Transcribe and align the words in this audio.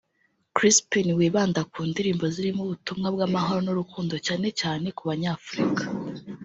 Chrispin 0.55 1.07
wibanda 1.19 1.61
ku 1.71 1.79
ndirimbo 1.89 2.25
zirimo 2.35 2.61
ubutumwa 2.63 3.07
bw’amahoro 3.15 3.59
n’urukundo 3.63 4.15
cyane 4.27 4.47
cyane 4.59 4.85
ku 4.97 5.03
banyafurika 5.09 5.83